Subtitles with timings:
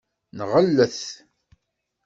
[0.37, 1.01] Nɣellet.